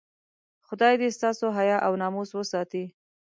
خدای 0.67 0.93
دې 1.01 1.09
ستاسو 1.17 1.45
حیا 1.57 1.77
او 1.85 1.93
ناموس 2.01 2.29
وساتي. 2.33 2.83